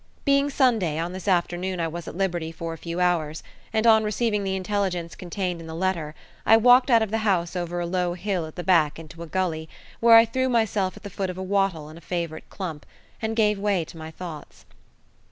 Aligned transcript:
Being 0.25 0.49
Sunday, 0.49 0.97
on 0.97 1.13
this 1.13 1.27
afternoon 1.27 1.79
I 1.79 1.87
was 1.87 2.07
at 2.07 2.17
liberty 2.17 2.51
for 2.51 2.73
a 2.73 2.77
few 2.79 2.99
hours; 2.99 3.43
and 3.71 3.85
on 3.85 4.03
receiving 4.03 4.43
the 4.43 4.55
intelligence 4.55 5.13
contained 5.13 5.61
in 5.61 5.67
the 5.67 5.75
letter, 5.75 6.15
I 6.43 6.57
walked 6.57 6.89
out 6.89 7.03
of 7.03 7.11
the 7.11 7.19
house 7.19 7.55
over 7.55 7.79
a 7.79 7.85
low 7.85 8.15
hill 8.15 8.47
at 8.47 8.55
the 8.55 8.63
back 8.63 8.97
into 8.97 9.21
a 9.21 9.27
gully, 9.27 9.69
where 9.99 10.15
I 10.15 10.25
threw 10.25 10.49
myself 10.49 10.97
at 10.97 11.03
the 11.03 11.11
foot 11.11 11.29
of 11.29 11.37
a 11.37 11.43
wattle 11.43 11.87
in 11.87 11.97
a 11.99 12.01
favourite 12.01 12.49
clump, 12.49 12.87
and 13.21 13.35
gave 13.35 13.59
way 13.59 13.85
to 13.85 13.95
my 13.97 14.09
thoughts. 14.09 14.65